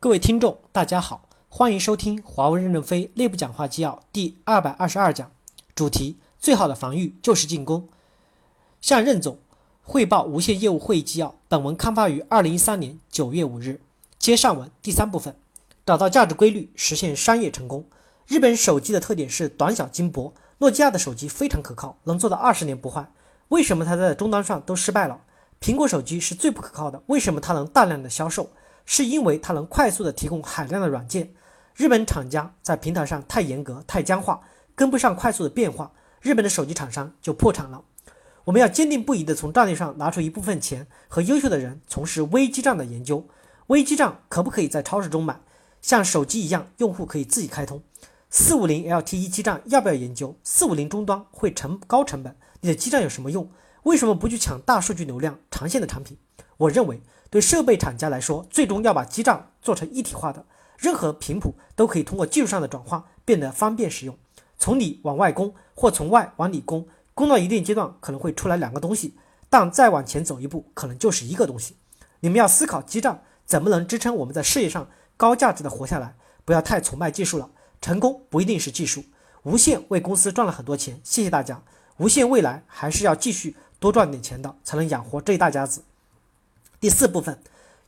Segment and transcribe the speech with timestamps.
[0.00, 5.28] 各位听众，大家好，欢迎收听华为任正非内部讲话纪要第二百二十二讲，
[5.74, 7.88] 主题：最好的防御就是进攻。
[8.80, 9.40] 向任总
[9.82, 11.34] 汇报无线业务会议纪要。
[11.48, 13.80] 本文刊发于二零一三年九月五日。
[14.20, 15.34] 接上文第三部分，
[15.84, 17.84] 找到价值规律，实现商业成功。
[18.28, 23.10] 日本手机的特点是短小精薄，诺基亚的手机非常可靠，能做到二十年不坏。
[23.48, 25.22] 为什么它在终端上都失败了？
[25.60, 28.50] 苹果手机是最不可靠的，为什么它能大量的销售？
[28.90, 31.30] 是因为它能快速的提供海量的软件。
[31.76, 34.40] 日本厂家在平台上太严格、太僵化，
[34.74, 37.84] 跟不上快速的变化，日本的手机厂商就破产了。
[38.44, 43.28] 我们要坚定不移地从战略上拿出一部分钱和优秀的人，从事微基站的研究。
[43.66, 45.38] 微基站可不可以在超市中买？
[45.82, 47.82] 像手机一样，用户可以自己开通。
[48.30, 50.34] 四五零 LTE 基站要不要研究？
[50.42, 53.50] 四五零终端会成高成本，你的基站有什么用？
[53.82, 56.16] 为什么不去抢大数据流量、长线的产品？
[56.58, 57.00] 我认为。
[57.30, 60.46] 对设备厂家来说，最终要把基站做成一体化的，
[60.78, 64.16] 任何频谱都可以通过技术上的转化变得方便使用。
[64.58, 69.14] 从里往外攻，或从外往里攻，攻到一定阶段可能会出来两个东西，
[69.50, 71.76] 但再往前走一步，可能就是一个东西。
[72.20, 77.50] 你们要思考基站怎么能支撑我们在事业上高价值的活下来，不要太崇拜技术了。
[77.82, 79.04] 成功不一定是技术，
[79.42, 81.62] 无线为公司赚了很多钱，谢谢大家。
[81.98, 85.82] 无线未来还是要继续多赚点钱的，才能养活这一大家子。
[86.80, 87.40] 第四部分，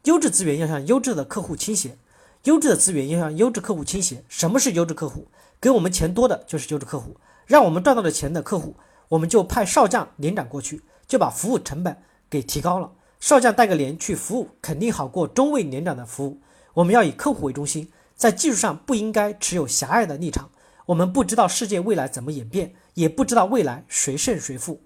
[0.04, 1.96] 优质资源要向优质的客户倾斜，
[2.42, 4.24] 优质的资源要向优质客户倾斜。
[4.28, 5.28] 什么是优质客户？
[5.60, 8.74] 给我们钱多的就是优质客户，让我们赚到了钱的客户，
[9.10, 11.96] 我们就派少将连长过去，就把服务成本
[12.28, 12.90] 给提高了。
[13.20, 16.40] 少将带个连去服务，肯定好过中尉连长的服务。
[16.74, 20.50] 我们要以客户为中心，在技术上不应该持有狭隘的立场。
[20.86, 24.82] 我们不知道世界未来怎么演变，也不知道未来谁胜谁负。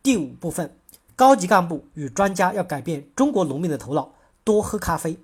[0.00, 0.76] 第五部分。
[1.22, 5.16] 高级干部与专家要改变中国农民的头脑，多喝咖啡。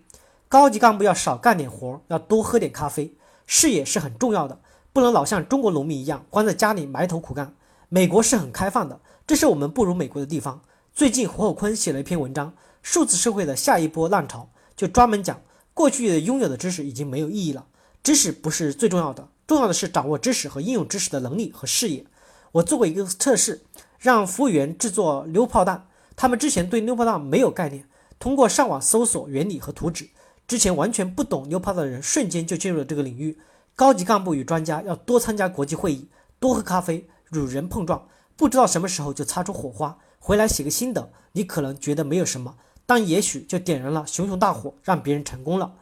[0.49, 3.13] 高级干部要少干点活，要多喝点咖啡。
[3.49, 4.61] 视野是很重要的，
[4.93, 7.53] 不能老像中国农民一样关在家里埋头苦干。
[7.89, 10.63] 美国是很开放的，这是我们不如美国的地方。
[10.95, 12.51] 最近胡厚昆写了一篇文章
[12.81, 15.43] 《数字社会的下一波浪潮》，就专门讲
[15.75, 17.67] 过去拥有的知识已经没有意义了。
[18.05, 22.07] 知识不是最重要的，重要的是掌握知识和应用知识的能力和视野。
[22.53, 23.63] 我做过一个测试。
[24.01, 25.88] 让服务员制作溜炮弹，
[26.21, 27.85] 他们之前对溜炮弹没有概念，
[28.19, 30.09] 通过上网搜索原理和图纸，
[30.49, 33.39] 之前完全不懂溜炮弹的人瞬间就进入了这个领域。
[33.77, 36.09] 高级干部与专家要多参加国际会议，
[36.41, 41.13] 多喝咖啡，与人碰撞，不知道什么时候就擦出火花，回来写个心得。
[41.31, 45.77] 你可能觉得没有什么，但也许就点燃了熊熊大火，让别人成功了。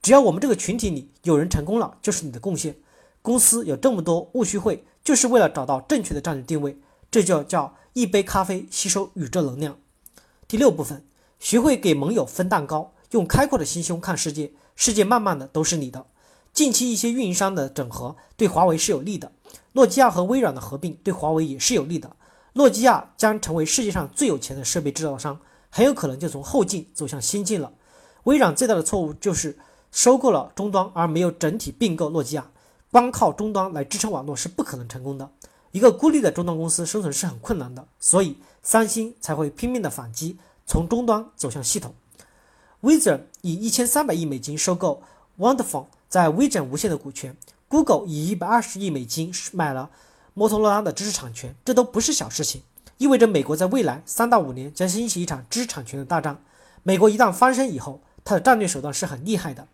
[0.00, 2.74] 只要我们这个群体里有人成功了，就是你的贡献。
[3.20, 6.78] 公司有这么多务虚会，就是为了找到正确的战略定位。
[7.12, 9.76] 这就叫一杯咖啡吸收宇宙能量。
[10.48, 11.04] 第六部分，
[11.38, 16.06] 学会给盟友分蛋糕，用开阔的心胸看世界，世界慢慢的都是你的。
[16.54, 19.30] 近期一些运营商的整合对华为是有利的，
[19.72, 22.16] 诺基亚和微软的合并对华为也是有利的。
[22.54, 27.70] 诺基亚将成为世界上最有钱的设备制造商，很有可能就从后进走向先进了。
[28.24, 29.58] 微软最大的错误就是
[29.90, 32.50] 收购了终端而没有整体并购诺基亚，
[32.90, 35.30] 光靠终端来支撑网络是不可能成功的。
[35.72, 41.94] 一个孤立的终端公司生存是很困难的，所以三星才会拼命的反击，从终端走向系统。
[42.82, 45.02] Vision 以一千三百亿美金收购
[45.38, 47.36] Wonderful 在 Vision 无线的股权
[47.68, 49.90] ，Google 以一百二十亿美金买了
[50.34, 52.62] 摩托罗拉的知识产权，这都不是小事情，
[52.98, 56.42] 意味着美国在未来三到五年将掀起一场知识产权的大战。
[56.82, 59.66] 美国一旦翻身以后，它的战略手段是很厉害的。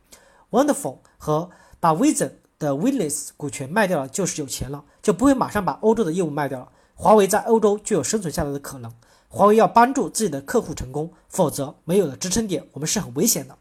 [0.51, 1.51] Wonderful 和
[1.81, 6.69] 把 Vision 的 w i n l e s s 股权卖掉了就是有钱了，就不会马上把欧洲的业务卖掉了。
[6.95, 8.93] 华为在欧洲就有生存下来的可能。
[9.29, 13.57] 华为要帮助自己的客户成功，否则没有了支撑点，我们是很危险的。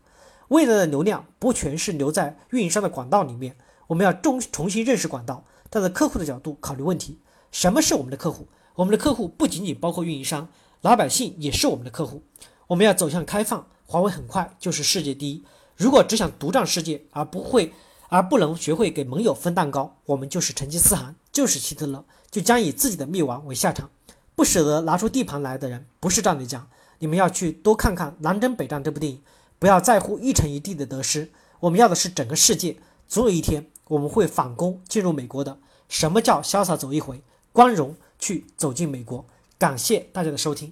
[0.48, 3.56] 未来的流量不全是留在运营商的管道里面，
[3.88, 7.20] 我们要重重新认识管道，站在客户的角度考虑问题。
[7.52, 8.48] 什么是我们的客户？
[8.76, 10.48] 我们的客户不仅仅包括运营商，
[10.82, 12.24] 老百姓也是我们的客户。
[12.68, 15.44] 我们要走向开放，华为很快就是世界第一。
[15.76, 17.74] 如果只想独占世界，而不会。
[18.10, 23.90] 而不能学会给盟友分蛋糕，我们就是成吉思汗，就是希特勒，就将以自己的灭亡为下场。
[24.36, 26.68] 不舍得拿出地盘来的人，不是战略家。
[27.00, 29.22] 你们要去多看看《南征北战》这部电影，
[29.60, 31.32] 不要在乎一城一地的得失。
[31.60, 32.78] 我们要的是整个世界。
[33.08, 35.58] 总有一天，我们会反攻进入美国的。
[35.90, 37.22] 什么叫潇洒走一回？
[37.52, 39.26] 光荣去走进美国。
[39.58, 40.72] 感谢大家的收听。